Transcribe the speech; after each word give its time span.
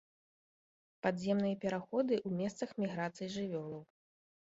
Падземныя 1.07 1.59
пераходы 1.67 2.13
ў 2.27 2.43
месцах 2.43 2.69
міграцый 2.85 3.27
жывёлаў. 3.39 3.89